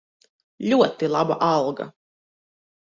Ļoti 0.71 1.11
laba 1.17 1.39
alga. 1.51 1.91